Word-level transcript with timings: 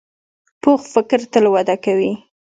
پوخ 0.61 0.81
فکر 0.93 1.19
تل 1.33 1.45
وده 1.53 1.75
کوي 1.85 2.11